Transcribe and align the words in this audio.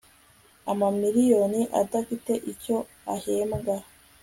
amamiriyoni 0.71 1.61
adafite 1.81 2.31
icyo 2.51 2.75
ahembwa 3.15 3.75